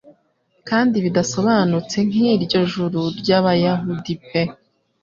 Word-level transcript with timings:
Kandi 0.69 0.95
bidasobanutse 1.05 1.97
nkiryo 2.07 2.61
juru 2.71 3.01
ryabayahudi 3.19 4.13
pe 4.27 4.41